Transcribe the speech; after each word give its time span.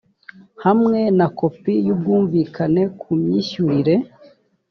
hamwe 0.63 0.99
na 1.17 1.27
kopi 1.39 1.73
y 1.87 1.89
ubwumvikane 1.93 2.81
ku 2.99 3.09
myishyurire 3.21 3.95